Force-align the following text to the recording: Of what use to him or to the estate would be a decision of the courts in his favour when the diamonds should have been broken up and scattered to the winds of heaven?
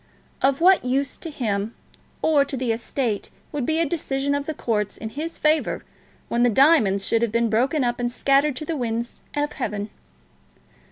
Of 0.41 0.61
what 0.61 0.83
use 0.83 1.15
to 1.17 1.29
him 1.29 1.75
or 2.23 2.43
to 2.43 2.57
the 2.57 2.71
estate 2.71 3.29
would 3.51 3.67
be 3.67 3.77
a 3.77 3.85
decision 3.85 4.33
of 4.33 4.47
the 4.47 4.53
courts 4.55 4.97
in 4.97 5.09
his 5.09 5.37
favour 5.37 5.85
when 6.27 6.41
the 6.41 6.49
diamonds 6.49 7.05
should 7.05 7.21
have 7.21 7.31
been 7.31 7.51
broken 7.51 7.83
up 7.83 7.99
and 7.99 8.11
scattered 8.11 8.55
to 8.55 8.65
the 8.65 8.75
winds 8.75 9.21
of 9.35 9.51
heaven? 9.53 9.91